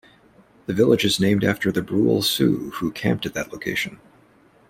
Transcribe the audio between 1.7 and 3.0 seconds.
the Brule Sioux, who